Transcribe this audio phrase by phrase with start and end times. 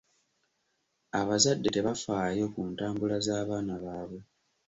[1.19, 4.19] Abazadde tebafaayo ku ntambula z'abaana baabwe.